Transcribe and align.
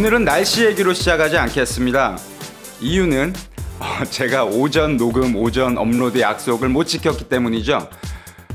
오늘은 0.00 0.24
날씨 0.24 0.64
얘기로 0.64 0.94
시작하지 0.94 1.36
않겠습니다. 1.36 2.16
이유는 2.80 3.34
어, 3.80 4.02
제가 4.08 4.46
오전 4.46 4.96
녹음, 4.96 5.36
오전 5.36 5.76
업로드 5.76 6.18
약속을 6.18 6.70
못 6.70 6.84
지켰기 6.84 7.28
때문이죠. 7.28 7.86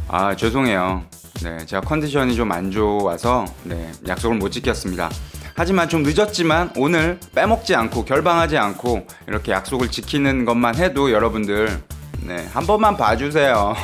아, 0.08 0.36
죄송해요. 0.36 1.04
네, 1.44 1.64
제가 1.68 1.82
컨디션이 1.82 2.36
좀 2.36 2.52
안 2.52 2.72
좋아서 2.72 3.46
네, 3.62 3.92
약속을 4.08 4.38
못 4.38 4.50
지켰습니다. 4.50 5.12
하지만 5.55 5.88
좀 5.88 6.02
늦었지만 6.02 6.72
오늘 6.78 7.20
빼먹지 7.36 7.76
않고 7.76 8.05
결방하지 8.05 8.58
않고 8.58 9.05
이렇게 9.27 9.52
약속을 9.52 9.91
지키는 9.91 10.46
것만 10.46 10.77
해도 10.77 11.12
여러분들 11.12 11.80
네, 12.22 12.50
한 12.54 12.66
번만 12.66 12.98
봐주세요. 12.98 13.76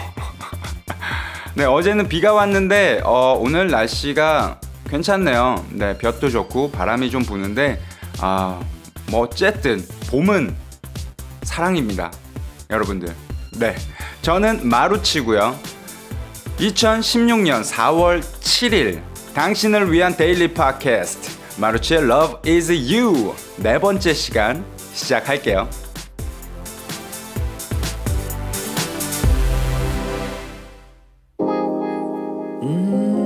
네, 1.53 1.65
어제는 1.65 2.07
비가 2.07 2.33
왔는데 2.33 3.01
어, 3.03 3.37
오늘 3.39 3.69
날씨가 3.69 4.59
괜찮네요. 4.91 5.65
네, 5.71 5.97
볕도 5.97 6.29
좋고 6.29 6.71
바람이 6.71 7.09
좀 7.09 7.23
부는데 7.23 7.81
아, 8.19 8.59
뭐 9.09 9.21
어쨌든 9.21 9.83
봄은 10.09 10.53
사랑입니다. 11.43 12.11
여러분들. 12.69 13.15
네. 13.57 13.75
저는 14.21 14.67
마루치고요. 14.67 15.57
2016년 16.57 17.63
4월 17.63 18.21
7일 18.21 19.01
당신을 19.33 19.91
위한 19.91 20.15
데일리 20.15 20.53
팟캐스트 20.53 21.31
마루치의 21.57 22.01
Love 22.03 22.51
is 22.51 22.71
You 22.71 23.33
네 23.57 23.79
번째 23.79 24.13
시간 24.13 24.65
시작할게요. 24.93 25.69
Love 32.61 33.20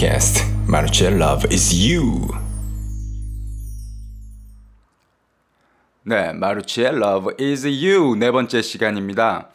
팟캐스트 0.00 0.44
마루치의 0.66 1.12
Love 1.12 1.50
is 1.52 1.74
You 1.74 2.28
네, 6.04 6.32
마루치의 6.32 6.86
Love 6.86 7.34
is 7.38 7.66
You 7.66 8.16
네 8.16 8.30
번째 8.30 8.62
시간입니다. 8.62 9.48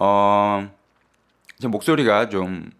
어, 0.00 0.68
제 1.60 1.68
목소리가 1.68 2.28
좀 2.30 2.72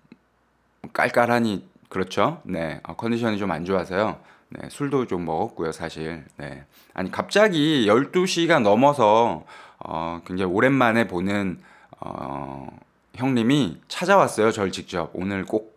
깔깔하니 0.92 1.68
그렇죠? 1.88 2.40
네, 2.42 2.80
어, 2.82 2.96
컨디션이 2.96 3.38
좀 3.38 3.52
안 3.52 3.64
좋아서요. 3.64 4.18
네, 4.48 4.68
술도 4.68 5.06
좀 5.06 5.24
먹었고요, 5.26 5.70
사실. 5.70 6.24
네, 6.38 6.64
아니 6.92 7.12
갑자기 7.12 7.86
12시가 7.86 8.60
넘어서 8.60 9.44
어, 9.78 10.22
굉장히 10.26 10.52
오랜만에 10.52 11.06
보는 11.06 11.60
어, 12.00 12.66
형님이 13.14 13.80
찾아왔어요, 13.86 14.50
절 14.50 14.72
직접. 14.72 15.10
오늘 15.14 15.44
꼭 15.44 15.75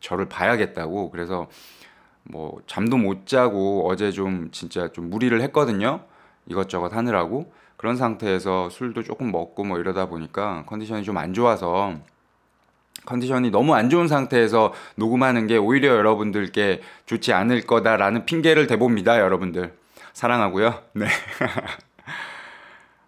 저를 0.00 0.28
봐야겠다고. 0.28 1.10
그래서 1.10 1.48
뭐 2.24 2.60
잠도 2.66 2.96
못 2.96 3.26
자고 3.26 3.88
어제 3.88 4.10
좀 4.12 4.50
진짜 4.52 4.88
좀 4.92 5.10
무리를 5.10 5.40
했거든요. 5.42 6.00
이것저것 6.46 6.92
하느라고 6.94 7.52
그런 7.76 7.96
상태에서 7.96 8.70
술도 8.70 9.02
조금 9.02 9.30
먹고 9.32 9.64
뭐 9.64 9.78
이러다 9.78 10.06
보니까 10.06 10.64
컨디션이 10.66 11.04
좀 11.04 11.16
안 11.18 11.34
좋아서 11.34 11.94
컨디션이 13.04 13.50
너무 13.50 13.74
안 13.74 13.88
좋은 13.88 14.08
상태에서 14.08 14.72
녹음하는 14.96 15.46
게 15.46 15.56
오히려 15.56 15.90
여러분들께 15.96 16.82
좋지 17.06 17.32
않을 17.32 17.62
거다라는 17.66 18.26
핑계를 18.26 18.66
대봅니다, 18.66 19.20
여러분들. 19.20 19.74
사랑하고요. 20.12 20.82
네. 20.94 21.06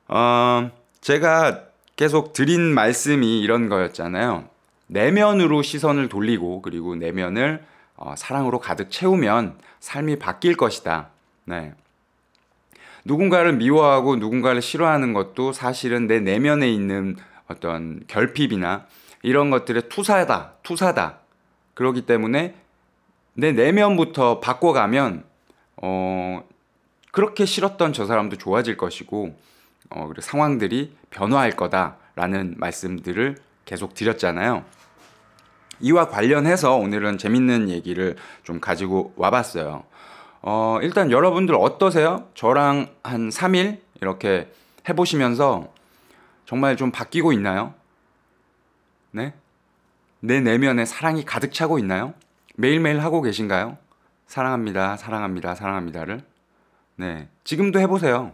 어, 0.08 0.70
제가 1.00 1.64
계속 1.96 2.32
드린 2.32 2.60
말씀이 2.62 3.40
이런 3.40 3.68
거였잖아요. 3.68 4.44
내면으로 4.88 5.62
시선을 5.62 6.08
돌리고 6.08 6.62
그리고 6.62 6.96
내면을 6.96 7.64
어, 7.96 8.14
사랑으로 8.16 8.58
가득 8.58 8.90
채우면 8.90 9.58
삶이 9.80 10.18
바뀔 10.18 10.56
것이다. 10.56 11.08
네. 11.44 11.74
누군가를 13.04 13.54
미워하고 13.54 14.16
누군가를 14.16 14.60
싫어하는 14.60 15.12
것도 15.12 15.52
사실은 15.52 16.06
내 16.06 16.20
내면에 16.20 16.70
있는 16.70 17.16
어떤 17.46 18.02
결핍이나 18.06 18.86
이런 19.22 19.50
것들의 19.50 19.88
투사다, 19.88 20.52
투사다. 20.62 21.18
그렇기 21.74 22.02
때문에 22.02 22.54
내 23.34 23.52
내면부터 23.52 24.40
바꿔가면 24.40 25.24
어 25.76 26.44
그렇게 27.12 27.44
싫었던 27.44 27.92
저 27.92 28.04
사람도 28.04 28.36
좋아질 28.36 28.76
것이고 28.76 29.36
어 29.90 30.06
그리고 30.06 30.20
상황들이 30.20 30.96
변화할 31.10 31.52
거다라는 31.52 32.54
말씀들을 32.58 33.36
계속 33.64 33.94
드렸잖아요. 33.94 34.64
이와 35.80 36.08
관련해서 36.08 36.76
오늘은 36.76 37.18
재밌는 37.18 37.68
얘기를 37.68 38.16
좀 38.42 38.60
가지고 38.60 39.12
와봤어요. 39.16 39.84
어, 40.42 40.78
일단 40.82 41.10
여러분들 41.10 41.54
어떠세요? 41.54 42.28
저랑 42.34 42.88
한 43.02 43.28
3일 43.28 43.80
이렇게 44.00 44.52
해보시면서 44.88 45.72
정말 46.46 46.76
좀 46.76 46.90
바뀌고 46.90 47.32
있나요? 47.32 47.74
네? 49.10 49.34
내 50.20 50.40
내면에 50.40 50.84
사랑이 50.84 51.24
가득 51.24 51.52
차고 51.52 51.78
있나요? 51.78 52.14
매일매일 52.56 53.00
하고 53.00 53.22
계신가요? 53.22 53.76
사랑합니다, 54.26 54.96
사랑합니다, 54.96 55.54
사랑합니다를. 55.54 56.22
네. 56.96 57.28
지금도 57.44 57.78
해보세요. 57.80 58.32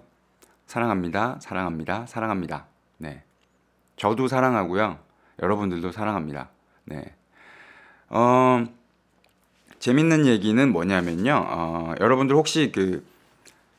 사랑합니다, 0.66 1.38
사랑합니다, 1.40 2.06
사랑합니다. 2.06 2.66
네. 2.98 3.22
저도 3.96 4.28
사랑하고요. 4.28 4.98
여러분들도 5.42 5.92
사랑합니다. 5.92 6.48
네. 6.84 7.14
어, 8.08 8.64
재밌는 9.78 10.26
얘기는 10.26 10.72
뭐냐면요. 10.72 11.44
어, 11.48 11.94
여러분들 12.00 12.36
혹시 12.36 12.70
그 12.72 13.04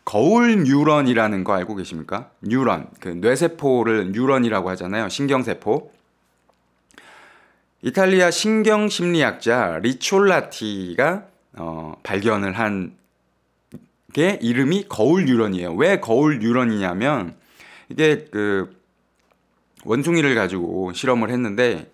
거울 0.04 0.64
뉴런이라는 0.64 1.44
거 1.44 1.54
알고 1.54 1.76
계십니까? 1.76 2.30
뉴런. 2.42 2.88
그 3.00 3.10
뇌세포를 3.10 4.12
뉴런이라고 4.12 4.70
하잖아요. 4.72 5.10
신경세포. 5.10 5.92
이탈리아 7.82 8.32
신경심리학자 8.32 9.80
리촐라티가 9.82 11.24
어, 11.54 11.94
발견을 12.04 12.54
한 12.58 13.06
게 14.16 14.40
이름이 14.42 14.86
거울 14.88 15.26
뉴런이에요. 15.26 15.74
왜 15.74 16.00
거울 16.00 16.40
뉴런이냐면 16.40 17.36
이게 17.90 18.26
그 18.32 18.74
원숭이를 19.84 20.36
가지고 20.36 20.94
실험을 20.94 21.30
했는데 21.32 21.92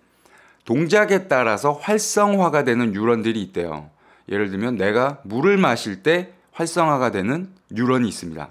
동작에 0.64 1.28
따라서 1.28 1.72
활성화가 1.72 2.64
되는 2.64 2.92
뉴런들이 2.92 3.40
있대요. 3.42 3.90
예를 4.28 4.50
들면 4.50 4.76
내가 4.76 5.20
물을 5.24 5.56
마실 5.56 6.02
때 6.02 6.32
활성화가 6.52 7.10
되는 7.10 7.50
뉴런이 7.70 8.08
있습니다. 8.08 8.48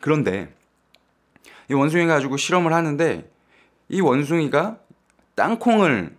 그런데 0.00 0.52
이 1.70 1.74
원숭이 1.74 2.06
가지고 2.06 2.36
실험을 2.36 2.72
하는데 2.72 3.30
이 3.88 4.00
원숭이가 4.00 4.78
땅콩을 5.34 6.16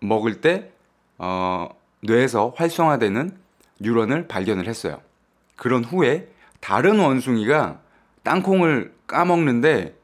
먹을 0.00 0.40
때 0.40 0.72
어, 1.18 1.68
뇌에서 2.00 2.54
활성화되는 2.56 3.36
뉴런을 3.80 4.28
발견을 4.28 4.66
했어요. 4.66 5.00
그런 5.56 5.84
후에 5.84 6.28
다른 6.60 6.98
원숭이가 6.98 7.80
땅콩을 8.22 8.94
까먹는데 9.06 9.95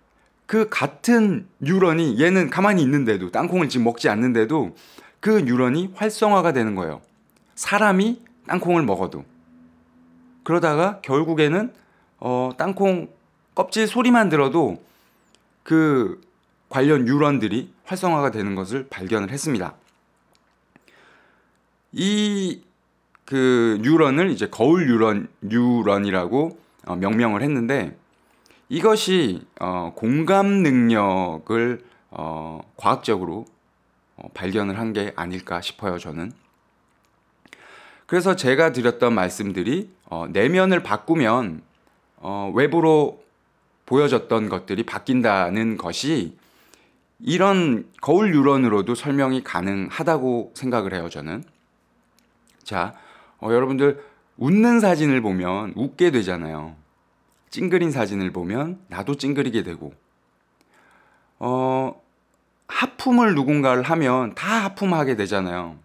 그 0.53 0.69
같은 0.69 1.47
뉴런이 1.61 2.21
얘는 2.21 2.51
가만히 2.51 2.83
있는데도 2.83 3.31
땅콩을 3.31 3.71
지금 3.71 3.85
먹지 3.85 4.11
않는데도 4.11 4.77
그 5.19 5.41
뉴런이 5.41 5.93
활성화가 5.95 6.53
되는 6.53 6.75
거예요. 6.75 7.01
사람이 7.55 8.21
땅콩을 8.47 8.83
먹어도. 8.83 9.25
그러다가 10.43 11.01
결국에는 11.01 11.73
어, 12.19 12.51
땅콩 12.59 13.09
껍질 13.55 13.87
소리만 13.87 14.29
들어도 14.29 14.85
그 15.63 16.21
관련 16.69 17.07
뉴런들이 17.07 17.73
활성화가 17.85 18.31
되는 18.31 18.55
것을 18.55 18.89
발견을 18.91 19.31
했습니다. 19.31 19.75
이 21.93 22.61
그 23.25 23.79
뉴런을 23.81 24.31
이제 24.31 24.49
거울 24.49 24.87
뉴런 24.87 25.29
뉴런이라고 25.41 26.59
어, 26.85 26.97
명명을 26.97 27.41
했는데 27.41 27.97
이것이 28.69 29.43
어, 29.61 29.93
공감 29.95 30.47
능력을 30.63 31.85
어, 32.11 32.61
과학적으로 32.77 33.47
어, 34.17 34.29
발견을 34.35 34.79
한 34.79 34.93
게 34.93 35.13
아닐까 35.17 35.61
싶어요, 35.61 35.99
저는. 35.99 36.33
그래서 38.07 38.37
제가 38.37 38.73
드렸던 38.73 39.15
말씀들이 39.15 39.91
어, 40.05 40.27
내면을 40.29 40.83
바꾸면 40.83 41.63
어, 42.17 42.53
외부로 42.55 43.23
보여졌던 43.87 44.49
것들이 44.49 44.85
바뀐다는 44.85 45.77
것이 45.77 46.37
이런 47.19 47.89
거울 48.01 48.35
유런으로도 48.35 48.95
설명이 48.95 49.43
가능하다고 49.45 50.53
생각을 50.55 50.93
해요, 50.95 51.09
저는. 51.09 51.45
자, 52.63 52.95
어, 53.39 53.49
여러분들 53.53 54.05
웃는 54.37 54.81
사진을 54.81 55.21
보면 55.21 55.73
웃게 55.77 56.11
되잖아요. 56.11 56.77
찡그린 57.53 57.91
사진을 57.91 58.33
보면 58.33 58.81
나도 58.89 59.15
찡그리게 59.15 59.63
되고, 59.63 59.93
어, 61.39 62.01
하품을 62.67 63.35
누군가를 63.35 63.83
하면 63.83 64.35
다 64.35 64.65
하품하게 64.65 65.17
되잖아요. 65.17 65.77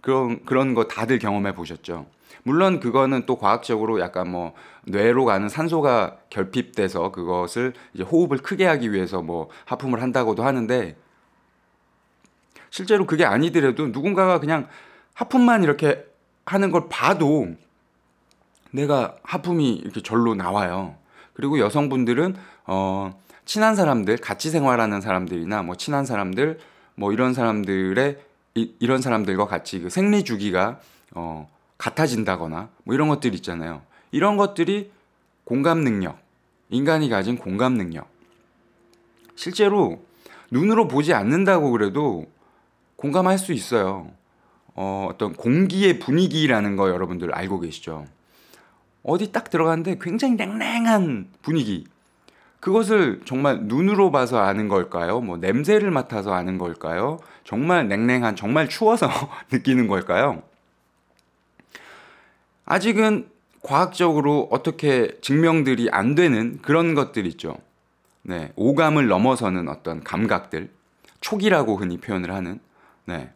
그런, 0.00 0.44
그런 0.44 0.74
거 0.74 0.88
다들 0.88 1.20
경험해 1.20 1.54
보셨죠? 1.54 2.06
물론 2.42 2.80
그거는 2.80 3.24
또 3.24 3.38
과학적으로 3.38 4.00
약간 4.00 4.30
뭐 4.30 4.52
뇌로 4.84 5.24
가는 5.24 5.48
산소가 5.48 6.16
결핍돼서 6.28 7.12
그것을 7.12 7.72
이제 7.94 8.02
호흡을 8.02 8.38
크게 8.38 8.66
하기 8.66 8.92
위해서 8.92 9.22
뭐 9.22 9.48
하품을 9.66 10.02
한다고도 10.02 10.42
하는데 10.42 10.96
실제로 12.70 13.06
그게 13.06 13.24
아니더라도 13.24 13.86
누군가가 13.88 14.40
그냥 14.40 14.66
하품만 15.14 15.62
이렇게 15.62 16.04
하는 16.46 16.72
걸 16.72 16.88
봐도 16.88 17.54
내가 18.72 19.14
하품이 19.22 19.74
이렇게 19.74 20.02
절로 20.02 20.34
나와요. 20.34 20.96
그리고 21.34 21.58
여성분들은 21.58 22.36
어 22.66 23.18
친한 23.44 23.74
사람들, 23.74 24.18
같이 24.18 24.50
생활하는 24.50 25.00
사람들이나 25.00 25.62
뭐 25.62 25.76
친한 25.76 26.04
사람들 26.04 26.58
뭐 26.94 27.12
이런 27.12 27.34
사람들의 27.34 28.18
이, 28.54 28.74
이런 28.78 29.00
사람들과 29.00 29.46
같이 29.46 29.80
그 29.80 29.90
생리 29.90 30.24
주기가 30.24 30.80
어 31.14 31.48
같아진다거나 31.78 32.68
뭐 32.84 32.94
이런 32.94 33.08
것들 33.08 33.34
있잖아요. 33.34 33.82
이런 34.10 34.36
것들이 34.36 34.90
공감 35.44 35.80
능력, 35.80 36.18
인간이 36.70 37.08
가진 37.08 37.36
공감 37.36 37.74
능력. 37.74 38.08
실제로 39.34 40.04
눈으로 40.50 40.86
보지 40.86 41.14
않는다고 41.14 41.70
그래도 41.70 42.26
공감할 42.96 43.38
수 43.38 43.52
있어요. 43.52 44.10
어, 44.74 45.08
어떤 45.10 45.34
공기의 45.34 45.98
분위기라는 45.98 46.76
거 46.76 46.88
여러분들 46.90 47.34
알고 47.34 47.60
계시죠? 47.60 48.06
어디 49.02 49.32
딱 49.32 49.50
들어갔는데 49.50 49.98
굉장히 50.00 50.34
냉랭한 50.34 51.28
분위기. 51.42 51.86
그것을 52.60 53.22
정말 53.24 53.62
눈으로 53.62 54.12
봐서 54.12 54.38
아는 54.38 54.68
걸까요? 54.68 55.20
뭐 55.20 55.36
냄새를 55.36 55.90
맡아서 55.90 56.32
아는 56.32 56.58
걸까요? 56.58 57.18
정말 57.42 57.88
냉랭한, 57.88 58.36
정말 58.36 58.68
추워서 58.68 59.08
느끼는 59.50 59.88
걸까요? 59.88 60.42
아직은 62.64 63.28
과학적으로 63.62 64.48
어떻게 64.50 65.18
증명들이 65.20 65.88
안 65.90 66.14
되는 66.14 66.60
그런 66.62 66.94
것들 66.94 67.26
있죠. 67.26 67.56
네, 68.22 68.52
오감을 68.54 69.08
넘어서는 69.08 69.68
어떤 69.68 70.04
감각들, 70.04 70.70
촉이라고 71.20 71.76
흔히 71.76 71.98
표현을 71.98 72.32
하는. 72.32 72.60
네, 73.06 73.32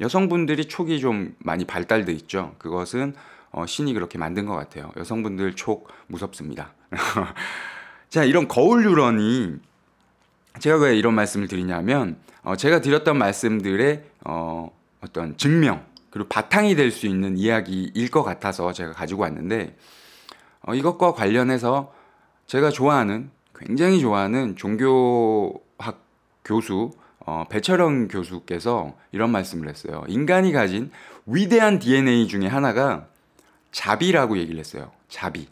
여성분들이 0.00 0.66
촉이 0.66 0.98
좀 0.98 1.36
많이 1.38 1.64
발달돼 1.64 2.12
있죠. 2.12 2.54
그것은 2.58 3.14
어, 3.56 3.64
신이 3.64 3.94
그렇게 3.94 4.18
만든 4.18 4.44
것 4.44 4.54
같아요. 4.54 4.92
여성분들 4.98 5.54
촉 5.54 5.88
무섭습니다. 6.08 6.74
자, 8.10 8.22
이런 8.22 8.48
거울 8.48 8.84
유런이 8.84 9.56
제가 10.60 10.76
왜 10.76 10.96
이런 10.96 11.14
말씀을 11.14 11.48
드리냐면 11.48 12.18
어, 12.42 12.54
제가 12.54 12.82
드렸던 12.82 13.16
말씀들의 13.16 14.04
어, 14.26 14.70
어떤 15.00 15.38
증명 15.38 15.82
그리고 16.10 16.28
바탕이 16.28 16.74
될 16.76 16.90
수 16.90 17.06
있는 17.06 17.38
이야기일 17.38 18.10
것 18.10 18.22
같아서 18.22 18.74
제가 18.74 18.92
가지고 18.92 19.22
왔는데 19.22 19.74
어, 20.60 20.74
이것과 20.74 21.14
관련해서 21.14 21.94
제가 22.46 22.68
좋아하는 22.68 23.30
굉장히 23.54 24.00
좋아하는 24.00 24.54
종교학 24.56 26.04
교수 26.44 26.90
어, 27.20 27.44
배철영 27.48 28.08
교수께서 28.08 28.94
이런 29.12 29.32
말씀을 29.32 29.70
했어요. 29.70 30.04
인간이 30.08 30.52
가진 30.52 30.90
위대한 31.24 31.78
DNA 31.78 32.28
중에 32.28 32.46
하나가 32.48 33.06
자비라고 33.76 34.38
얘기를 34.38 34.58
했어요. 34.58 34.90
자비. 35.10 35.48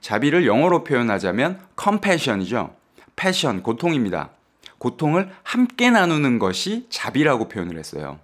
자비를 0.00 0.44
영어로 0.44 0.82
표현하자면 0.82 1.60
compassion이죠. 1.80 2.74
패션, 3.14 3.62
고통입니다. 3.62 4.30
고통을 4.78 5.30
함께 5.44 5.88
나누는 5.88 6.40
것이 6.40 6.86
자비라고 6.90 7.48
표현을 7.48 7.78
했어요. 7.78 8.18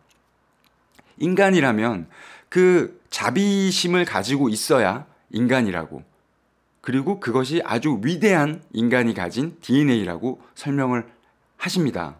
인간이라면 1.18 2.08
그 2.48 3.00
자비심을 3.10 4.04
가지고 4.04 4.48
있어야 4.48 5.06
인간이라고. 5.30 6.02
그리고 6.80 7.20
그것이 7.20 7.62
아주 7.64 8.00
위대한 8.02 8.62
인간이 8.72 9.14
가진 9.14 9.56
DNA라고 9.60 10.40
설명을 10.56 11.06
하십니다. 11.56 12.16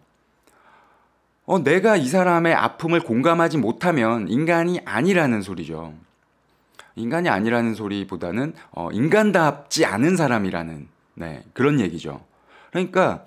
어, 1.45 1.61
내가 1.61 1.97
이 1.97 2.07
사람의 2.07 2.53
아픔을 2.53 3.01
공감하지 3.01 3.57
못하면 3.57 4.29
인간이 4.29 4.79
아니라는 4.85 5.41
소리죠. 5.41 6.06
인간이 6.97 7.29
아니라는 7.29 7.75
소리보다는 7.75 8.53
어, 8.71 8.91
인간답지 8.91 9.85
않은 9.85 10.17
사람이라는 10.17 10.87
네, 11.15 11.43
그런 11.53 11.79
얘기죠. 11.79 12.23
그러니까 12.71 13.25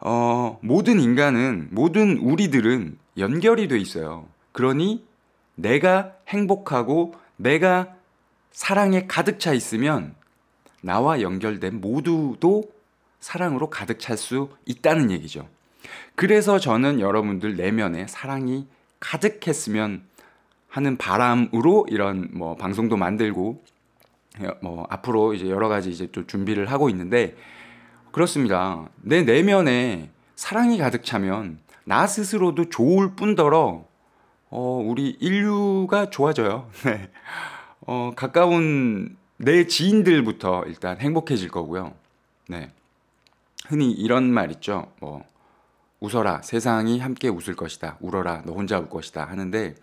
어, 0.00 0.58
모든 0.62 1.00
인간은 1.00 1.68
모든 1.70 2.18
우리들은 2.18 2.98
연결이 3.18 3.68
돼 3.68 3.78
있어요. 3.78 4.26
그러니 4.52 5.06
내가 5.54 6.12
행복하고 6.28 7.14
내가 7.36 7.94
사랑에 8.50 9.06
가득 9.06 9.38
차 9.40 9.52
있으면 9.52 10.14
나와 10.82 11.20
연결된 11.20 11.80
모두도 11.80 12.64
사랑으로 13.20 13.70
가득 13.70 14.00
찰 14.00 14.16
수 14.16 14.50
있다는 14.66 15.10
얘기죠. 15.12 15.48
그래서 16.16 16.58
저는 16.58 17.00
여러분들 17.00 17.56
내면에 17.56 18.06
사랑이 18.08 18.66
가득했으면 19.00 20.02
하는 20.72 20.96
바람으로 20.96 21.86
이런 21.90 22.30
뭐 22.32 22.56
방송도 22.56 22.96
만들고 22.96 23.62
뭐 24.62 24.86
앞으로 24.88 25.34
이제 25.34 25.50
여러 25.50 25.68
가지 25.68 25.90
이제 25.90 26.08
또 26.12 26.26
준비를 26.26 26.70
하고 26.70 26.88
있는데 26.88 27.36
그렇습니다. 28.10 28.88
내 29.02 29.22
내면에 29.22 30.08
사랑이 30.34 30.78
가득 30.78 31.04
차면 31.04 31.58
나 31.84 32.06
스스로도 32.06 32.70
좋을 32.70 33.14
뿐더러 33.16 33.84
어 34.48 34.82
우리 34.82 35.10
인류가 35.20 36.08
좋아져요. 36.08 36.70
네. 36.86 37.10
어 37.82 38.12
가까운 38.16 39.18
내 39.36 39.66
지인들부터 39.66 40.64
일단 40.68 40.98
행복해질 40.98 41.50
거고요. 41.50 41.92
네. 42.48 42.70
흔히 43.66 43.92
이런 43.92 44.24
말 44.24 44.50
있죠. 44.52 44.90
뭐 45.00 45.22
웃어라. 46.00 46.40
세상이 46.40 46.98
함께 46.98 47.28
웃을 47.28 47.56
것이다. 47.56 47.98
울어라. 48.00 48.42
너 48.46 48.54
혼자 48.54 48.78
울 48.78 48.88
것이다. 48.88 49.26
하는데 49.26 49.74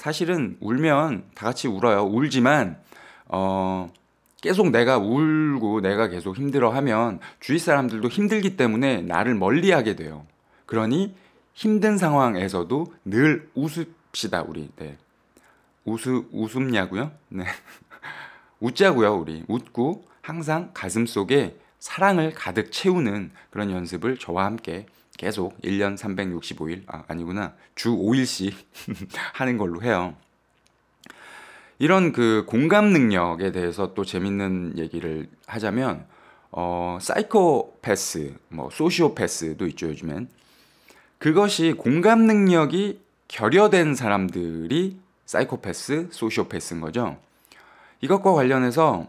사실은 0.00 0.56
울면 0.60 1.24
다 1.34 1.44
같이 1.44 1.68
울어요. 1.68 2.04
울지만 2.06 2.78
어 3.28 3.92
계속 4.40 4.70
내가 4.70 4.96
울고 4.96 5.82
내가 5.82 6.08
계속 6.08 6.38
힘들어하면 6.38 7.20
주위 7.38 7.58
사람들도 7.58 8.08
힘들기 8.08 8.56
때문에 8.56 9.02
나를 9.02 9.34
멀리하게 9.34 9.96
돼요. 9.96 10.24
그러니 10.64 11.14
힘든 11.52 11.98
상황에서도 11.98 12.94
늘 13.04 13.50
웃읍시다 13.54 14.44
우리. 14.48 14.70
네. 14.76 14.96
웃으 15.84 16.24
웃음냐고요? 16.32 17.10
네. 17.28 17.44
웃자고요 18.60 19.16
우리. 19.16 19.44
웃고 19.48 20.06
항상 20.22 20.70
가슴 20.72 21.04
속에 21.04 21.58
사랑을 21.78 22.32
가득 22.32 22.72
채우는 22.72 23.32
그런 23.50 23.70
연습을 23.70 24.16
저와 24.16 24.46
함께 24.46 24.86
계속 25.20 25.60
1년 25.60 25.98
365일 25.98 26.84
아, 26.86 27.04
아니구나. 27.06 27.52
주 27.74 27.90
5일씩 27.90 28.54
하는 29.34 29.58
걸로 29.58 29.82
해요. 29.82 30.14
이런 31.78 32.12
그 32.12 32.46
공감 32.48 32.86
능력에 32.86 33.52
대해서 33.52 33.92
또 33.92 34.02
재밌는 34.02 34.78
얘기를 34.78 35.28
하자면 35.46 36.06
어 36.52 36.96
사이코패스 37.02 38.34
뭐 38.48 38.70
소시오패스도 38.70 39.66
있죠 39.66 39.88
요즘엔. 39.88 40.30
그것이 41.18 41.74
공감 41.74 42.20
능력이 42.20 43.02
결여된 43.28 43.94
사람들이 43.94 44.98
사이코패스 45.26 46.08
소시오패스인 46.12 46.80
거죠. 46.80 47.18
이것과 48.00 48.32
관련해서 48.32 49.06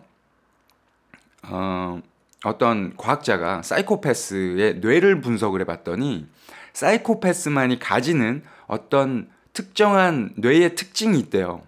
어 1.44 2.02
어떤 2.44 2.96
과학자가 2.98 3.62
사이코패스의 3.62 4.80
뇌를 4.80 5.22
분석을 5.22 5.62
해봤더니 5.62 6.28
사이코패스만이 6.74 7.80
가지는 7.80 8.44
어떤 8.68 9.30
특정한 9.54 10.34
뇌의 10.38 10.76
특징이 10.76 11.20
있대요. 11.20 11.62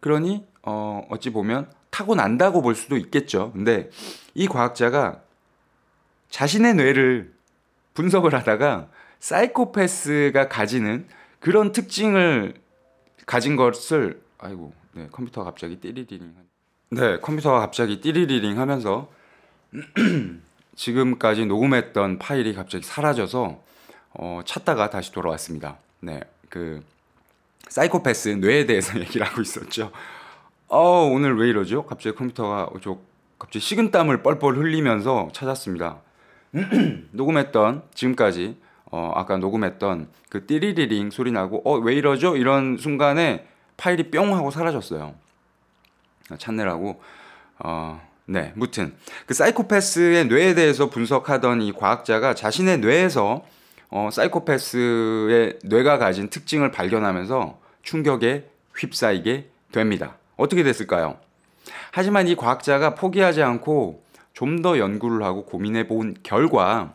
그러니 0.00 0.46
어, 0.62 1.06
어찌 1.10 1.30
보면 1.30 1.70
타고난다고 1.90 2.62
볼 2.62 2.74
수도 2.74 2.96
있겠죠. 2.96 3.52
근데 3.52 3.90
이 4.34 4.46
과학자가 4.46 5.22
자신의 6.28 6.74
뇌를 6.74 7.32
분석을 7.94 8.34
하다가 8.34 8.88
사이코패스가 9.20 10.48
가지는 10.48 11.06
그런 11.40 11.72
특징을 11.72 12.54
가진 13.24 13.56
것을 13.56 14.20
아이고 14.38 14.72
네, 14.92 15.08
컴퓨터가 15.10 15.46
갑자기 15.46 15.80
띠리리링 15.80 16.34
네 16.90 17.18
컴퓨터가 17.20 17.60
갑자기 17.60 18.00
띠리리링 18.00 18.58
하면서 18.58 19.10
지금까지 20.76 21.46
녹음했던 21.46 22.18
파일이 22.18 22.54
갑자기 22.54 22.84
사라져서 22.84 23.62
어, 24.14 24.40
찾다가 24.44 24.90
다시 24.90 25.12
돌아왔습니다. 25.12 25.78
네, 26.00 26.20
그 26.48 26.82
사이코패스 27.68 28.28
뇌에 28.28 28.66
대해서 28.66 28.98
얘기를 29.00 29.26
하고 29.26 29.40
있었죠. 29.42 29.90
어, 30.68 30.80
오늘 31.04 31.38
왜 31.38 31.48
이러죠? 31.48 31.84
갑자기 31.84 32.16
컴퓨터가 32.16 32.70
저 32.82 32.98
갑자기 33.38 33.60
식은땀을 33.60 34.22
뻘뻘 34.22 34.56
흘리면서 34.56 35.28
찾았습니다. 35.32 35.98
녹음했던 37.12 37.82
지금까지 37.94 38.56
어, 38.90 39.12
아까 39.14 39.36
녹음했던 39.36 40.08
그 40.28 40.46
띠리리링 40.46 41.10
소리 41.10 41.32
나고 41.32 41.62
어 41.64 41.78
왜 41.80 41.94
이러죠? 41.94 42.36
이런 42.36 42.76
순간에 42.78 43.46
파일이 43.76 44.10
뿅 44.10 44.34
하고 44.34 44.50
사라졌어요. 44.50 45.14
찾느라고 46.38 47.00
어, 47.58 48.00
네, 48.26 48.52
무튼 48.56 48.94
그 49.26 49.34
사이코패스의 49.34 50.26
뇌에 50.26 50.54
대해서 50.54 50.90
분석하던 50.90 51.62
이 51.62 51.72
과학자가 51.72 52.34
자신의 52.34 52.78
뇌에서 52.78 53.44
어, 53.90 54.08
사이코패스의 54.12 55.60
뇌가 55.62 55.98
가진 55.98 56.28
특징을 56.28 56.72
발견하면서 56.72 57.60
충격에 57.82 58.48
휩싸이게 58.76 59.48
됩니다. 59.70 60.16
어떻게 60.36 60.62
됐을까요? 60.62 61.18
하지만 61.92 62.28
이 62.28 62.34
과학자가 62.36 62.94
포기하지 62.94 63.42
않고 63.42 64.04
좀 64.36 64.60
더 64.60 64.78
연구를 64.78 65.22
하고 65.22 65.46
고민해 65.46 65.88
본 65.88 66.14
결과 66.22 66.94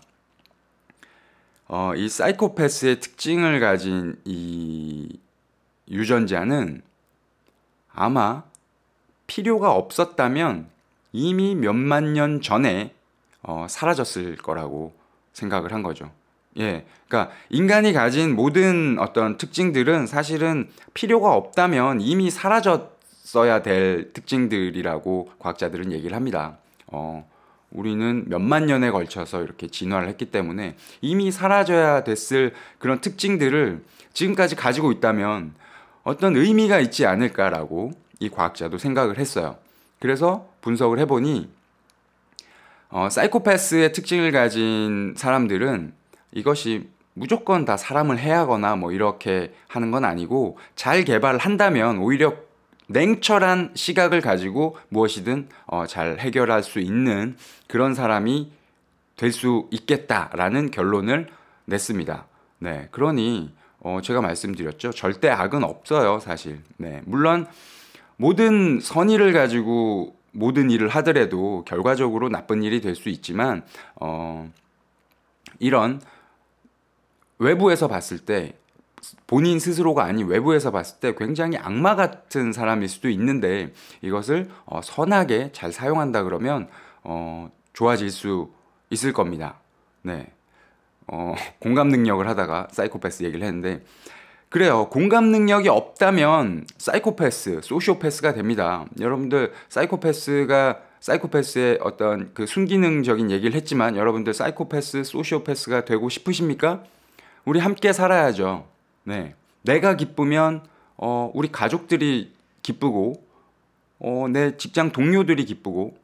어, 1.67 1.93
이 1.95 2.07
사이코패스의 2.07 2.99
특징을 2.99 3.59
가진 3.59 4.19
이 4.25 5.17
유전자는 5.89 6.83
아마 7.91 8.43
필요가 9.25 9.71
없었다면 9.71 10.69
이미 11.13 11.55
몇만 11.55 12.13
년 12.13 12.41
전에 12.41 12.93
어, 13.43 13.65
사라졌을 13.69 14.37
거라고 14.37 14.93
생각을 15.33 15.73
한 15.73 15.83
거죠. 15.83 16.11
예. 16.57 16.85
그러니까 17.07 17.33
인간이 17.49 17.93
가진 17.93 18.35
모든 18.35 18.97
어떤 18.99 19.37
특징들은 19.37 20.07
사실은 20.07 20.69
필요가 20.93 21.33
없다면 21.33 22.01
이미 22.01 22.29
사라졌어야 22.29 23.61
될 23.61 24.13
특징들이라고 24.13 25.31
과학자들은 25.39 25.91
얘기를 25.91 26.15
합니다. 26.15 26.57
어, 26.87 27.27
우리는 27.71 28.25
몇만 28.27 28.65
년에 28.65 28.91
걸쳐서 28.91 29.43
이렇게 29.43 29.67
진화를 29.67 30.09
했기 30.09 30.25
때문에 30.25 30.75
이미 30.99 31.31
사라져야 31.31 32.03
됐을 32.03 32.53
그런 32.79 32.99
특징들을 32.99 33.83
지금까지 34.13 34.55
가지고 34.55 34.91
있다면 34.91 35.53
어떤 36.03 36.35
의미가 36.35 36.79
있지 36.79 37.05
않을까라고 37.05 37.91
이 38.19 38.29
과학자도 38.29 38.77
생각을 38.77 39.17
했어요. 39.17 39.55
그래서 39.99 40.50
분석을 40.61 40.99
해보니 40.99 41.49
어, 42.89 43.09
사이코패스의 43.09 43.93
특징을 43.93 44.31
가진 44.31 45.13
사람들은 45.17 45.93
이것이 46.33 46.89
무조건 47.13 47.65
다 47.65 47.77
사람을 47.77 48.19
해하거나 48.19 48.75
뭐 48.75 48.91
이렇게 48.91 49.53
하는 49.67 49.91
건 49.91 50.05
아니고 50.05 50.57
잘 50.75 51.03
개발한다면 51.03 51.99
오히려 51.99 52.35
냉철한 52.87 53.71
시각을 53.75 54.21
가지고 54.21 54.77
무엇이든 54.89 55.49
어, 55.67 55.85
잘 55.87 56.19
해결할 56.19 56.63
수 56.63 56.79
있는 56.79 57.37
그런 57.67 57.93
사람이 57.93 58.51
될 59.15 59.31
수 59.31 59.67
있겠다라는 59.69 60.71
결론을 60.71 61.27
냈습니다. 61.65 62.25
네, 62.57 62.87
그러니 62.89 63.53
어, 63.79 63.99
제가 64.01 64.19
말씀드렸죠. 64.21 64.91
절대 64.91 65.29
악은 65.29 65.63
없어요, 65.63 66.19
사실. 66.19 66.61
네, 66.77 67.01
물론 67.05 67.45
모든 68.17 68.79
선의를 68.79 69.31
가지고 69.31 70.15
모든 70.31 70.69
일을 70.71 70.87
하더라도 70.89 71.63
결과적으로 71.65 72.29
나쁜 72.29 72.63
일이 72.63 72.81
될 72.81 72.95
수 72.95 73.09
있지만 73.09 73.63
어, 73.95 74.49
이런 75.59 76.01
외부에서 77.39 77.87
봤을 77.87 78.19
때 78.19 78.53
본인 79.25 79.59
스스로가 79.59 80.03
아닌 80.03 80.27
외부에서 80.27 80.71
봤을 80.71 80.99
때 80.99 81.15
굉장히 81.15 81.57
악마 81.57 81.95
같은 81.95 82.53
사람일 82.53 82.87
수도 82.87 83.09
있는데 83.09 83.73
이것을 84.01 84.49
어, 84.65 84.81
선하게 84.83 85.51
잘 85.53 85.71
사용한다 85.71 86.23
그러면 86.23 86.69
어, 87.03 87.49
좋아질 87.73 88.11
수 88.11 88.51
있을 88.89 89.11
겁니다. 89.13 89.59
네. 90.03 90.27
어, 91.07 91.33
공감 91.59 91.89
능력을 91.89 92.27
하다가 92.27 92.67
사이코패스 92.71 93.23
얘기를 93.23 93.45
했는데 93.45 93.83
그래요. 94.51 94.89
공감 94.89 95.31
능력이 95.31 95.69
없다면 95.69 96.65
사이코패스, 96.77 97.61
소시오패스가 97.63 98.33
됩니다. 98.33 98.85
여러분들 98.99 99.53
사이코패스가 99.69 100.81
사이코패스의 100.99 101.79
어떤 101.81 102.33
그 102.33 102.45
순기능적인 102.45 103.31
얘기를 103.31 103.55
했지만 103.55 103.95
여러분들 103.95 104.33
사이코패스, 104.33 105.05
소시오패스가 105.05 105.85
되고 105.85 106.09
싶으십니까? 106.09 106.83
우리 107.45 107.61
함께 107.61 107.93
살아야죠. 107.93 108.67
네. 109.05 109.35
내가 109.61 109.95
기쁘면 109.95 110.63
어, 110.97 111.31
우리 111.33 111.49
가족들이 111.49 112.33
기쁘고 112.61 113.23
어, 113.99 114.27
내 114.29 114.57
직장 114.57 114.91
동료들이 114.91 115.45
기쁘고 115.45 115.95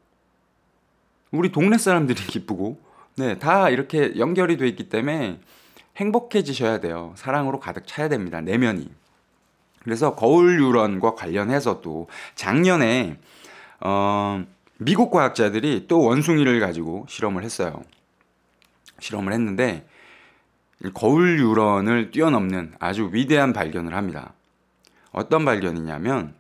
우리 1.32 1.52
동네 1.52 1.78
사람들이 1.78 2.18
기쁘고 2.32 2.80
네, 3.18 3.38
다 3.40 3.70
이렇게 3.70 4.14
연결이 4.18 4.56
돼 4.56 4.70
있기 4.70 4.88
때문에 4.88 5.38
행복해지셔야 5.98 6.80
돼요. 6.80 7.14
사랑으로 7.16 7.60
가득 7.60 7.88
차야 7.88 8.10
됩니다. 8.10 8.42
내면이. 8.42 8.90
그래서 9.84 10.16
거울 10.16 10.60
유런과 10.62 11.16
관련해서도 11.16 12.08
작년에 12.36 13.18
어, 13.80 14.44
미국 14.78 15.12
과학자들이 15.12 15.86
또 15.88 16.02
원숭이를 16.02 16.60
가지고 16.60 17.06
실험을 17.10 17.44
했어요. 17.44 17.82
실험을 19.00 19.34
했는데 19.34 19.88
거울 20.94 21.40
유런을 21.40 22.12
뛰어넘는 22.12 22.74
아주 22.80 23.10
위대한 23.12 23.54
발견을 23.54 23.96
합니다. 23.96 24.34
어떤 25.12 25.46
발견이냐면 25.46 26.36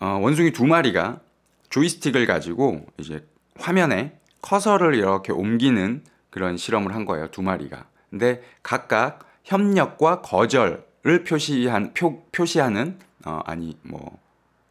어, 0.00 0.18
원숭이 0.22 0.52
두 0.52 0.66
마리가 0.66 1.20
조이스틱을 1.68 2.26
가지고 2.26 2.86
이제 2.98 3.26
화면에 3.56 4.18
커서를 4.40 4.94
이렇게 4.94 5.32
옮기는 5.32 6.02
그런 6.34 6.56
실험을 6.56 6.94
한 6.94 7.04
거예요. 7.04 7.30
두 7.30 7.42
마리가. 7.42 7.86
근데 8.10 8.42
각각 8.62 9.20
협력과 9.44 10.20
거절을 10.20 11.24
표시한 11.26 11.94
표, 11.94 12.24
표시하는 12.32 12.98
어, 13.24 13.40
아니 13.46 13.78
뭐 13.82 14.18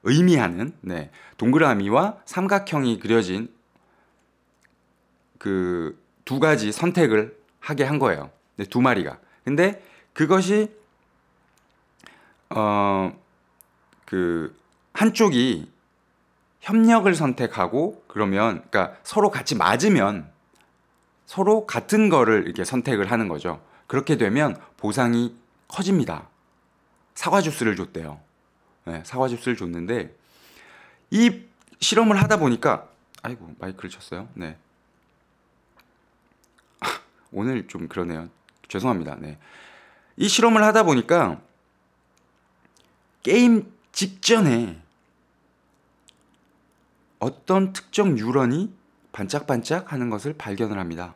의미하는 0.04 0.74
네, 0.82 1.10
동그라미와 1.38 2.18
삼각형이 2.26 3.00
그려진 3.00 3.50
그 5.40 6.04
두 6.26 6.40
가지 6.40 6.72
선택을 6.72 7.38
하게 7.60 7.84
한 7.84 8.00
거예요. 8.00 8.32
네, 8.56 8.66
두 8.66 8.82
마리가. 8.82 9.20
근데 9.44 9.84
그것이 10.14 10.72
어그 12.50 14.56
한쪽이 14.94 15.72
협력을 16.62 17.14
선택하고 17.14 18.04
그러면 18.08 18.64
그러니까 18.70 18.98
서로 19.04 19.32
같이 19.32 19.56
맞으면 19.56 20.32
서로 21.34 21.66
같은 21.66 22.10
거를 22.10 22.44
이렇게 22.46 22.64
선택을 22.64 23.10
하는 23.10 23.28
거죠. 23.28 23.60
그렇게 23.88 24.18
되면 24.18 24.56
보상이 24.78 25.36
커집니다. 25.68 26.30
사과 27.16 27.42
주스를 27.42 27.76
줬대요. 27.76 28.22
네, 28.86 29.02
사과 29.04 29.28
주스를 29.28 29.58
줬는데 29.58 30.16
이 31.10 31.42
실험을 31.80 32.22
하다 32.22 32.38
보니까 32.38 32.88
아이고 33.24 33.52
마이크를 33.58 33.90
쳤어요. 33.90 34.30
네. 34.36 34.60
오늘 37.34 37.68
좀 37.68 37.88
그러네요. 37.88 38.30
죄송합니다. 38.68 39.16
네. 39.16 39.40
이 40.18 40.28
실험을 40.28 40.64
하다 40.64 40.84
보니까 40.84 41.42
게임 43.24 43.74
직전에 43.92 44.80
어떤 47.18 47.74
특정 47.74 48.14
뉴런이 48.14 48.72
반짝반짝 49.12 49.92
하는 49.92 50.12
것을 50.12 50.34
발견을 50.34 50.78
합니다. 50.78 51.16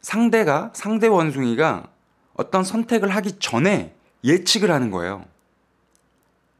상대가, 0.00 0.70
상대 0.74 1.06
원숭이가 1.06 1.88
어떤 2.34 2.64
선택을 2.64 3.08
하기 3.10 3.38
전에 3.38 3.94
예측을 4.24 4.70
하는 4.70 4.90
거예요. 4.90 5.24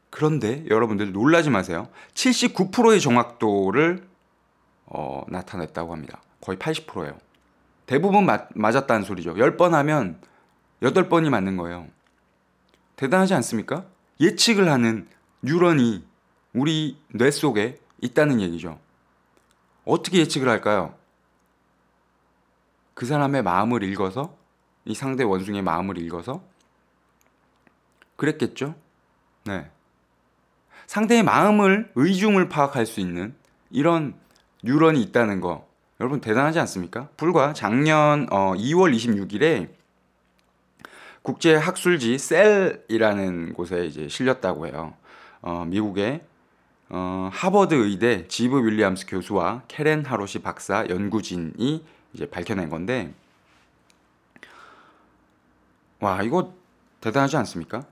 그런데 0.09 0.65
여러분들 0.69 1.11
놀라지 1.13 1.49
마세요. 1.49 1.87
79%의 2.13 2.99
정확도를 2.99 4.07
어, 4.85 5.23
나타냈다고 5.29 5.93
합니다. 5.93 6.21
거의 6.41 6.57
80%예요. 6.57 7.17
대부분 7.85 8.25
맞, 8.25 8.49
맞았다는 8.53 9.03
소리죠. 9.03 9.33
10번 9.35 9.71
하면 9.71 10.19
8번이 10.81 11.29
맞는 11.29 11.57
거예요. 11.57 11.87
대단하지 12.95 13.33
않습니까? 13.35 13.85
예측을 14.19 14.69
하는 14.69 15.07
뉴런이 15.41 16.05
우리 16.53 16.97
뇌 17.07 17.31
속에 17.31 17.79
있다는 18.01 18.41
얘기죠. 18.41 18.79
어떻게 19.85 20.19
예측을 20.19 20.47
할까요? 20.49 20.93
그 22.93 23.05
사람의 23.05 23.43
마음을 23.43 23.83
읽어서 23.83 24.35
이 24.85 24.95
상대 24.95 25.23
원숭이의 25.23 25.63
마음을 25.63 25.97
읽어서 25.97 26.43
그랬겠죠? 28.15 28.75
네. 29.45 29.69
상대의 30.87 31.23
마음을 31.23 31.91
의중을 31.95 32.49
파악할 32.49 32.85
수 32.85 32.99
있는 32.99 33.33
이런 33.69 34.13
뉴런이 34.63 35.01
있다는 35.01 35.39
거 35.39 35.67
여러분 35.99 36.19
대단하지 36.19 36.59
않습니까? 36.59 37.09
불과 37.15 37.53
작년 37.53 38.27
어, 38.31 38.53
2월 38.55 38.93
26일에 38.95 39.69
국제 41.21 41.55
학술지 41.55 42.17
셀이라는 42.17 43.53
곳에 43.53 43.85
이제 43.85 44.07
실렸다고 44.07 44.67
해요. 44.67 44.93
어, 45.41 45.65
미국의 45.65 46.21
어, 46.89 47.29
하버드 47.31 47.73
의대 47.73 48.27
지브 48.27 48.65
윌리엄스 48.65 49.05
교수와 49.07 49.61
캐렌 49.67 50.03
하로시 50.03 50.39
박사 50.39 50.85
연구진이 50.89 51.85
이제 52.13 52.29
밝혀낸 52.29 52.69
건데 52.69 53.13
와 55.99 56.21
이거 56.23 56.53
대단하지 56.99 57.37
않습니까? 57.37 57.85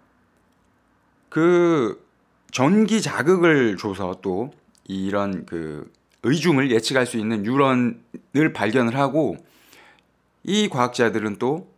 그 1.29 2.05
전기 2.51 3.01
자극을 3.01 3.77
줘서 3.77 4.19
또 4.21 4.51
이런 4.85 5.45
그 5.45 5.91
의중을 6.23 6.71
예측할 6.71 7.05
수 7.05 7.17
있는 7.17 7.43
뉴런을 7.43 8.53
발견을 8.53 8.95
하고 8.97 9.37
이 10.43 10.67
과학자들은 10.67 11.37
또 11.37 11.71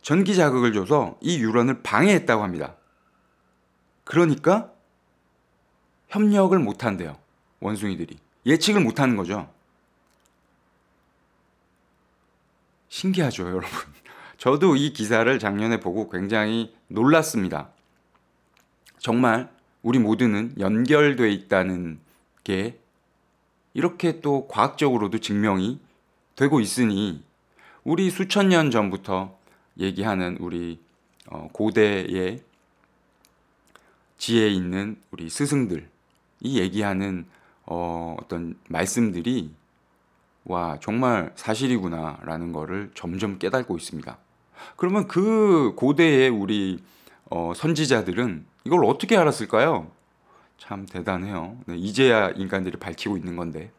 전기 0.00 0.34
자극을 0.34 0.72
줘서 0.72 1.18
이 1.20 1.38
뉴런을 1.38 1.82
방해했다고 1.82 2.42
합니다. 2.42 2.76
그러니까 4.04 4.72
협력을 6.08 6.56
못 6.58 6.84
한대요. 6.84 7.16
원숭이들이. 7.60 8.18
예측을 8.46 8.80
못 8.80 9.00
하는 9.00 9.16
거죠. 9.16 9.48
신기하죠, 12.92 13.44
여러분. 13.44 13.70
저도 14.36 14.76
이 14.76 14.92
기사를 14.92 15.38
작년에 15.38 15.80
보고 15.80 16.10
굉장히 16.10 16.74
놀랐습니다. 16.88 17.70
정말 18.98 19.50
우리 19.80 19.98
모두는 19.98 20.54
연결돼 20.58 21.30
있다는 21.30 22.00
게 22.44 22.78
이렇게 23.72 24.20
또 24.20 24.46
과학적으로도 24.46 25.20
증명이 25.20 25.80
되고 26.36 26.60
있으니 26.60 27.24
우리 27.82 28.10
수천 28.10 28.50
년 28.50 28.70
전부터 28.70 29.38
얘기하는 29.78 30.36
우리 30.38 30.78
어, 31.28 31.48
고대의 31.50 32.42
지혜에 34.18 34.50
있는 34.50 35.00
우리 35.10 35.30
스승들 35.30 35.88
이 36.40 36.60
얘기하는 36.60 37.24
어, 37.64 38.16
어떤 38.20 38.54
말씀들이 38.68 39.61
와 40.44 40.78
정말 40.80 41.32
사실이구나 41.36 42.18
라는 42.22 42.52
거를 42.52 42.90
점점 42.94 43.38
깨닫고 43.38 43.76
있습니다. 43.76 44.16
그러면 44.76 45.06
그 45.06 45.74
고대의 45.76 46.28
우리 46.30 46.82
어, 47.30 47.52
선지자들은 47.54 48.44
이걸 48.64 48.84
어떻게 48.84 49.16
알았을까요? 49.16 49.90
참 50.58 50.86
대단해요. 50.86 51.56
네, 51.66 51.76
이제야 51.76 52.30
인간들이 52.30 52.76
밝히고 52.78 53.16
있는 53.16 53.36
건데. 53.36 53.70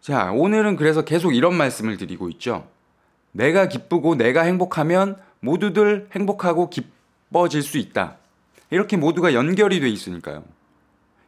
자, 0.00 0.32
오늘은 0.32 0.76
그래서 0.76 1.04
계속 1.04 1.34
이런 1.34 1.54
말씀을 1.54 1.96
드리고 1.96 2.28
있죠. 2.30 2.68
내가 3.32 3.68
기쁘고 3.68 4.14
내가 4.14 4.42
행복하면 4.42 5.16
모두들 5.40 6.08
행복하고 6.12 6.70
기뻐질 6.70 7.62
수 7.62 7.78
있다. 7.78 8.16
이렇게 8.70 8.96
모두가 8.96 9.34
연결이 9.34 9.80
돼 9.80 9.88
있으니까요. 9.88 10.44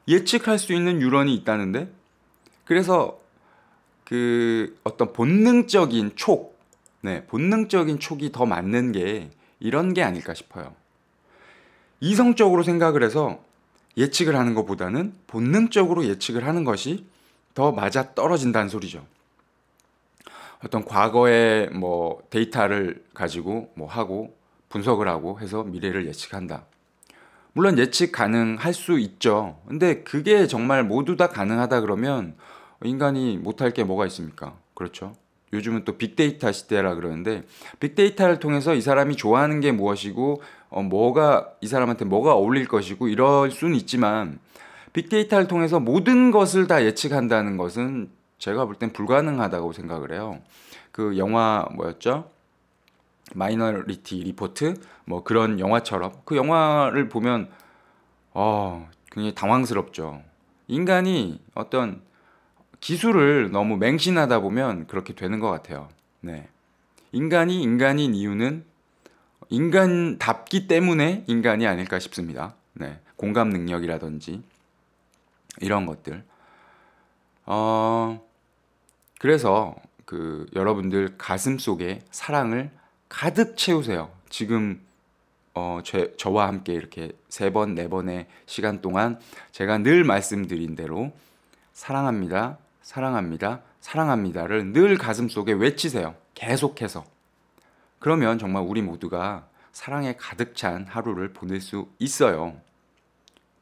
예측할 0.09 0.59
수 0.59 0.73
있는 0.73 1.01
유런이 1.01 1.35
있다는데 1.35 1.91
그래서 2.65 3.19
그 4.05 4.79
어떤 4.85 5.13
본능적인 5.13 6.13
촉, 6.17 6.59
네, 7.01 7.25
본능적인 7.27 7.99
촉이 7.99 8.33
더 8.33 8.47
맞는 8.47 8.93
게 8.93 9.31
이런 9.61 9.95
게 9.95 10.03
아닐까 10.03 10.35
싶어요. 10.35 10.75
이성적으로 12.01 12.63
생각을 12.63 13.03
해서 13.03 13.43
예측을 13.97 14.37
하는 14.37 14.55
것보다는 14.55 15.15
본능적으로 15.27 16.05
예측을 16.05 16.47
하는 16.47 16.65
것이 16.65 17.07
더 17.55 17.73
맞아 17.73 18.15
떨어진다는 18.15 18.69
소리죠. 18.69 19.07
어떤 20.65 20.85
과거의 20.85 21.71
뭐 21.71 22.23
데이터를 22.31 23.05
가지고 23.15 23.71
뭐 23.75 23.87
하고 23.87 24.35
분석을 24.71 25.07
하고 25.09 25.39
해서 25.41 25.63
미래를 25.63 26.07
예측한다. 26.07 26.65
물론 27.53 27.79
예측 27.79 28.11
가능할 28.11 28.75
수 28.75 28.99
있죠. 28.99 29.61
근데 29.69 30.03
그게 30.03 30.47
정말 30.47 30.83
모두 30.83 31.17
다 31.17 31.29
가능하다 31.29 31.83
그러면 31.83 32.35
인간이 32.85 33.39
못할 33.39 33.71
게 33.73 33.85
뭐가 33.85 34.07
있습니까? 34.07 34.57
그렇죠. 34.75 35.15
요즘은 35.53 35.85
또 35.85 35.97
빅데이터 35.97 36.51
시대라 36.51 36.95
그러는데 36.97 37.45
빅데이터를 37.79 38.41
통해서 38.41 38.75
이 38.75 38.81
사람이 38.81 39.17
좋아하는 39.17 39.61
게 39.61 39.73
무엇이고 39.73 40.43
어, 40.71 40.83
뭐가 40.83 41.53
이 41.61 41.69
사람한테 41.69 42.05
뭐가 42.07 42.35
어울릴 42.35 42.67
것이고 42.67 43.09
이럴 43.09 43.51
수는 43.51 43.77
있지만 43.77 44.41
빅데이터를 44.93 45.47
통해서 45.47 45.79
모든 45.81 46.31
것을 46.31 46.67
다 46.67 46.85
예측한다는 46.85 47.57
것은 47.57 48.11
제가 48.39 48.65
볼 48.67 48.77
땐 48.77 48.93
불가능하다고 48.93 49.73
생각을 49.73 50.13
해요. 50.13 50.41
그 50.93 51.17
영화 51.19 51.67
뭐였죠? 51.75 52.31
마이너리티 53.35 54.23
리포트 54.25 54.75
뭐 55.07 55.23
그런 55.25 55.59
영화처럼 55.61 56.13
그 56.25 56.37
영화를 56.37 57.09
보면 57.09 57.49
어 58.33 58.89
굉장히 59.11 59.35
당황스럽죠. 59.35 60.23
인간이 60.69 61.41
어떤 61.55 62.03
기술을 62.85 63.51
너무 63.51 63.79
맹신하다 63.79 64.41
보면 64.41 64.87
그렇게 64.89 65.15
되는 65.15 65.41
것 65.41 65.49
같아요. 65.49 65.89
네. 66.21 66.47
인간이 67.13 67.63
인간인 67.63 68.15
이유는 68.15 68.63
인간답기 69.49 70.67
때문에 70.67 71.25
인간이 71.27 71.67
아닐까 71.67 71.99
싶습니다. 71.99 72.55
네. 72.75 73.01
공감 73.17 73.49
능력이라든지 73.49 74.43
이런 75.63 75.87
것들. 75.87 76.25
어, 77.47 78.23
그래서 79.19 79.75
그 80.05 80.45
여러분들 80.55 81.15
가슴 81.17 81.59
속에 81.59 82.03
사랑을 82.11 82.71
가득 83.09 83.57
채우세요. 83.57 84.11
지금 84.29 84.79
어, 85.55 85.79
제, 85.83 86.15
저와 86.19 86.49
함께 86.49 86.75
이렇게 86.75 87.13
세 87.31 87.51
번, 87.51 87.75
네 87.75 87.89
번의 87.89 88.27
시간 88.45 88.83
동안 88.83 89.19
제가 89.53 89.79
늘 89.79 90.05
말씀드린 90.05 90.77
대로 90.77 91.13
사랑합니다, 91.73 92.59
사랑합니다, 92.85 93.63
사랑합니다를 93.81 94.73
늘 94.73 94.99
가슴 94.99 95.29
속에 95.31 95.53
외치세요. 95.55 96.15
계속해서. 96.35 97.05
그러면 97.99 98.39
정말 98.39 98.63
우리 98.63 98.83
모두가 98.83 99.47
사랑에 99.73 100.15
가득 100.17 100.55
찬 100.55 100.85
하루를 100.87 101.33
보낼 101.33 101.63
수 101.63 101.89
있어요. 101.99 102.55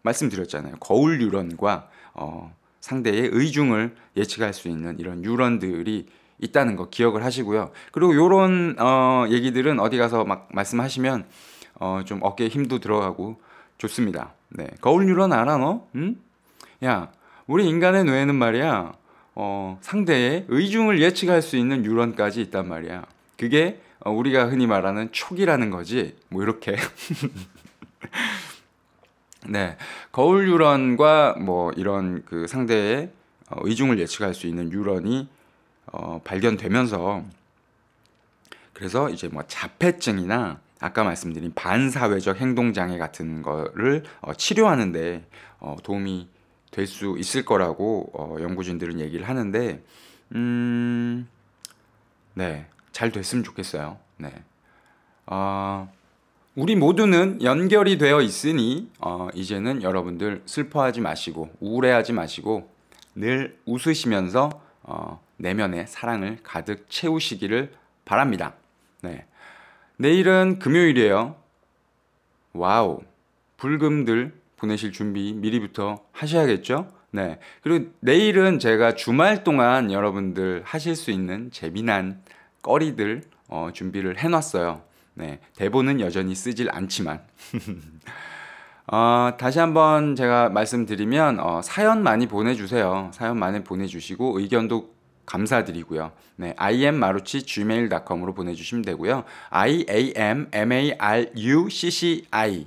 말씀드렸잖아요. 0.02 0.74
거울 0.80 1.22
유런과 1.22 1.88
어, 2.14 2.52
상대의 2.80 3.30
의중을 3.32 3.94
예측할 4.16 4.52
수 4.52 4.68
있는 4.68 4.98
이런 4.98 5.24
유런들이 5.24 6.08
있다는 6.40 6.74
거 6.74 6.88
기억을 6.90 7.24
하시고요. 7.24 7.70
그리고 7.92 8.14
이런 8.14 8.74
어, 8.80 9.26
얘기들은 9.30 9.78
어디 9.78 9.98
가서 9.98 10.24
막 10.24 10.48
말씀하시면 10.50 11.26
어, 11.76 12.00
좀 12.04 12.18
어깨에 12.22 12.48
힘도 12.48 12.80
들어가고 12.80 13.40
좋습니다. 13.78 14.32
네, 14.48 14.66
거울 14.80 15.08
유런 15.08 15.32
알아 15.32 15.58
너? 15.58 15.86
응? 15.94 16.16
야, 16.84 17.12
우리 17.46 17.68
인간의 17.68 18.02
뇌에는 18.04 18.34
말이야. 18.34 19.01
어, 19.34 19.78
상대의 19.80 20.44
의중을 20.48 21.00
예측할 21.00 21.42
수 21.42 21.56
있는 21.56 21.84
유런까지 21.84 22.40
있단 22.42 22.68
말이야. 22.68 23.06
그게 23.38 23.80
어, 24.00 24.10
우리가 24.10 24.48
흔히 24.48 24.66
말하는 24.66 25.10
촉이라는 25.12 25.70
거지. 25.70 26.16
뭐 26.28 26.42
이렇게. 26.42 26.76
네, 29.48 29.76
거울 30.12 30.48
유런과 30.48 31.36
뭐 31.40 31.72
이런 31.72 32.22
그 32.24 32.46
상대의 32.46 33.10
어, 33.48 33.60
의중을 33.62 33.98
예측할 33.98 34.34
수 34.34 34.46
있는 34.46 34.70
유런이 34.70 35.28
어, 35.86 36.20
발견되면서 36.22 37.24
그래서 38.72 39.08
이제 39.10 39.28
뭐 39.28 39.42
자폐증이나 39.46 40.60
아까 40.80 41.04
말씀드린 41.04 41.52
반사회적 41.54 42.40
행동 42.40 42.72
장애 42.72 42.98
같은 42.98 43.42
거를 43.42 44.02
어, 44.20 44.34
치료하는데 44.34 45.24
어, 45.60 45.76
도움이 45.82 46.28
될 46.72 46.86
수 46.86 47.14
있을 47.18 47.44
거라고 47.44 48.10
어, 48.14 48.36
연구진들은 48.40 48.98
얘기를 48.98 49.28
하는데 49.28 49.80
음, 50.34 51.28
네, 52.34 52.66
잘 52.90 53.12
됐으면 53.12 53.44
좋겠어요. 53.44 53.98
네. 54.16 54.32
어, 55.26 55.92
우리 56.54 56.74
모두는 56.74 57.42
연결이 57.42 57.98
되어 57.98 58.20
있으니 58.22 58.90
어, 58.98 59.28
이제는 59.34 59.82
여러분들 59.82 60.42
슬퍼하지 60.46 61.00
마시고 61.00 61.50
우울해하지 61.60 62.14
마시고 62.14 62.70
늘 63.14 63.58
웃으시면서 63.66 64.50
어, 64.82 65.22
내면의 65.36 65.86
사랑을 65.86 66.38
가득 66.42 66.88
채우시기를 66.88 67.72
바랍니다. 68.04 68.54
네. 69.02 69.26
내일은 69.98 70.58
금요일이에요. 70.58 71.36
와우. 72.54 73.02
불금들 73.58 74.41
보내실 74.62 74.92
준비 74.92 75.32
미리부터 75.32 76.04
하셔야겠죠? 76.12 76.86
네. 77.10 77.40
그리고 77.62 77.90
내일은 77.98 78.60
제가 78.60 78.94
주말 78.94 79.42
동안 79.42 79.90
여러분들 79.90 80.62
하실 80.64 80.94
수 80.94 81.10
있는 81.10 81.50
재미난 81.50 82.22
거리들 82.62 83.22
어, 83.48 83.70
준비를 83.72 84.18
해놨어요. 84.18 84.82
네. 85.14 85.40
대본은 85.56 86.00
여전히 86.00 86.34
쓰질 86.36 86.70
않지만. 86.70 87.22
어, 88.86 89.32
다시 89.36 89.58
한번 89.58 90.14
제가 90.14 90.48
말씀드리면 90.50 91.40
어, 91.40 91.60
사연 91.60 92.04
많이 92.04 92.28
보내주세요. 92.28 93.10
사연 93.12 93.38
많이 93.38 93.64
보내주시고 93.64 94.38
의견도 94.38 94.94
감사드리고요. 95.26 96.12
네, 96.36 96.54
immaruchi 96.58 97.42
gmail.com으로 97.46 98.34
보내주시면 98.34 98.82
되고요. 98.82 99.24
i 99.50 99.84
a 99.88 100.12
m 100.16 100.48
m 100.52 100.72
a 100.72 100.92
r 100.98 101.30
u 101.36 101.68
c 101.70 101.90
c 101.90 102.26
i 102.30 102.66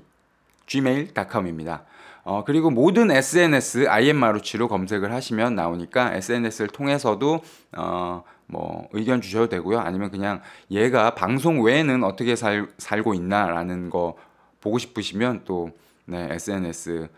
gmail.com입니다. 0.67 1.83
어, 2.23 2.43
그리고 2.43 2.71
모든 2.71 3.11
SNS 3.11 3.87
immaruchi로 3.87 4.67
검색을 4.67 5.13
하시면 5.13 5.53
나오니까 5.55 6.15
SNS를 6.15 6.69
통해서도 6.69 7.41
어, 7.77 8.23
뭐 8.47 8.87
의견 8.93 9.21
주셔도 9.21 9.47
되고요. 9.47 9.79
아니면 9.79 10.09
그냥 10.09 10.41
얘가 10.71 11.13
방송 11.13 11.61
외에는 11.61 12.03
어떻게 12.03 12.35
살, 12.35 12.67
살고 12.79 13.13
있나라는 13.13 13.89
거 13.91 14.17
보고 14.59 14.79
싶으시면 14.79 15.41
또 15.45 15.69
네, 16.05 16.27
SNS 16.31 17.09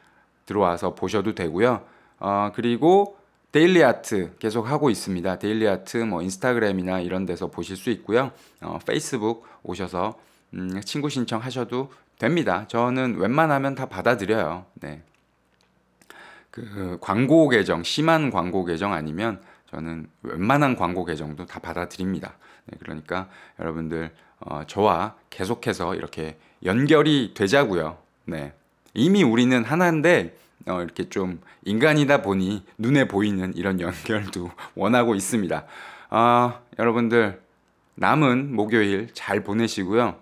들어와서 0.46 0.94
보셔도 0.94 1.34
되고요. 1.34 1.84
어, 2.20 2.52
그리고 2.54 3.18
데일리 3.54 3.84
아트 3.84 4.36
계속 4.40 4.70
하고 4.70 4.90
있습니다. 4.90 5.40
데일리 5.40 5.68
아트 5.68 5.98
뭐 5.98 6.22
인스타그램이나 6.22 7.00
이런 7.00 7.26
데서 7.26 7.48
보실 7.48 7.78
수 7.78 7.90
있고요. 7.92 8.32
어, 8.62 8.78
페이스북 8.86 9.46
오셔서 9.64 10.20
음, 10.54 10.82
친구 10.84 11.10
신청하셔도 11.10 11.92
됩니다. 12.20 12.66
저는 12.68 13.18
웬만하면 13.18 13.76
다 13.76 13.88
받아들여요. 13.88 14.66
네. 14.76 15.04
그 16.52 16.98
광고 17.02 17.50
계정 17.50 17.84
심한 17.84 18.32
광고 18.32 18.66
계정 18.66 18.94
아니면 18.94 19.42
저는 19.70 20.10
웬만한 20.24 20.76
광고 20.76 21.06
계정도 21.06 21.46
다 21.46 21.60
받아들입니다. 21.60 22.34
네, 22.66 22.78
그러니까 22.80 23.30
여러분들 23.60 24.12
어, 24.40 24.62
저와 24.66 25.16
계속해서 25.30 25.96
이렇게 25.96 26.38
연결이 26.64 27.34
되자고요. 27.36 27.98
네. 28.26 28.54
이미 28.94 29.24
우리는 29.24 29.64
하나인데 29.64 30.36
어, 30.68 30.82
이렇게 30.82 31.10
좀 31.10 31.40
인간이다 31.64 32.22
보니 32.22 32.66
눈에 32.78 33.08
보이는 33.08 33.56
이런 33.56 33.80
연결도 33.80 34.52
원하고 34.76 35.16
있습니다. 35.16 35.66
아, 36.10 36.60
여러분들 36.80 37.42
남은 37.96 38.56
목요일 38.56 39.10
잘 39.14 39.44
보내시고요. 39.44 40.20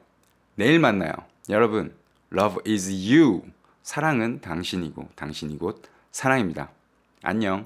내일 0.55 0.79
만나요. 0.79 1.11
여러분, 1.49 1.93
love 2.33 2.57
is 2.67 2.89
you. 2.89 3.41
사랑은 3.83 4.41
당신이고 4.41 5.09
당신이 5.15 5.59
곧 5.59 5.83
사랑입니다. 6.11 6.71
안녕. 7.21 7.63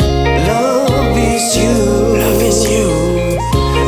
Love 0.00 1.18
is 1.18 1.58
you. 1.58 2.16
Love 2.18 2.44
is 2.44 2.68
you. 2.68 3.38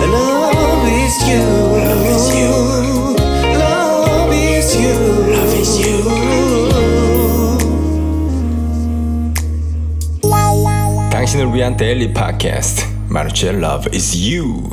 Love 0.01 0.89
is 0.91 1.31
you. 1.31 1.43
Love 1.77 2.09
is 2.09 2.35
you. 2.35 3.17
Love 3.55 4.35
is 4.35 4.77
you. 4.79 4.95
Love 5.31 5.59
is 5.59 5.79
you. 5.79 6.03
당신을 11.11 11.55
위한 11.55 11.77
데일리 11.77 12.15
팟캐스트 12.15 12.87
마르치의 13.09 13.57
Love 13.57 13.93
is 13.95 14.17
You 14.17 14.71